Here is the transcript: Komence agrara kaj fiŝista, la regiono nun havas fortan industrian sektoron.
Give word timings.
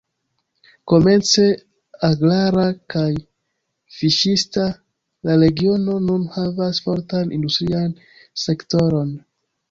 Komence 0.91 1.43
agrara 2.09 2.63
kaj 2.93 3.11
fiŝista, 3.97 4.63
la 5.29 5.35
regiono 5.43 5.97
nun 6.07 6.23
havas 6.37 6.81
fortan 6.87 7.35
industrian 7.37 7.93
sektoron. 8.45 9.13